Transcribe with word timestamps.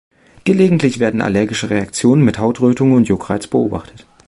Gelegentlich 0.45 0.97
werden 0.97 1.21
allergische 1.21 1.69
Reaktionen 1.69 2.25
mit 2.25 2.39
Hautrötungen 2.39 2.95
und 2.95 3.07
Juckreiz 3.07 3.45
beobachtet. 3.45 4.07